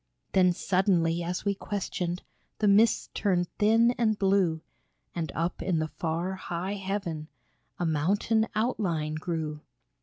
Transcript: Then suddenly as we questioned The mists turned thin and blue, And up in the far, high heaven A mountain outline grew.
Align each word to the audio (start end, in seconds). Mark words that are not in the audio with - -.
Then 0.31 0.51
suddenly 0.51 1.21
as 1.21 1.45
we 1.45 1.53
questioned 1.53 2.23
The 2.57 2.67
mists 2.67 3.11
turned 3.13 3.47
thin 3.59 3.91
and 3.99 4.17
blue, 4.17 4.61
And 5.13 5.31
up 5.35 5.61
in 5.61 5.77
the 5.77 5.89
far, 5.89 6.33
high 6.33 6.73
heaven 6.73 7.27
A 7.77 7.85
mountain 7.85 8.47
outline 8.55 9.13
grew. 9.13 9.61